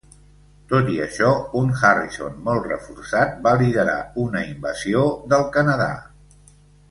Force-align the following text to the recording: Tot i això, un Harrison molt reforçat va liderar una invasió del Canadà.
Tot 0.69 0.87
i 0.93 0.95
això, 1.03 1.27
un 1.59 1.69
Harrison 1.89 2.39
molt 2.47 2.65
reforçat 2.71 3.35
va 3.49 3.53
liderar 3.63 3.99
una 4.25 4.43
invasió 4.55 5.05
del 5.35 5.45
Canadà. 5.59 5.91